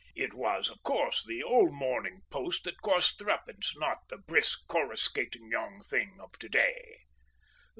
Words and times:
It 0.15 0.33
was, 0.33 0.71
of 0.71 0.81
course, 0.81 1.23
the 1.23 1.43
old 1.43 1.73
Morning 1.73 2.23
Post 2.31 2.63
that 2.63 2.81
cost 2.81 3.19
threepence, 3.19 3.77
not 3.77 4.09
the 4.09 4.17
brisk 4.17 4.65
coruscating 4.67 5.51
young 5.51 5.79
thing 5.79 6.19
of 6.19 6.31
to 6.39 6.49
day. 6.49 7.03